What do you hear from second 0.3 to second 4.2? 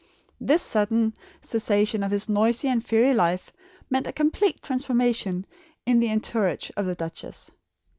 This sudden cessation of his noisy and fiery life meant a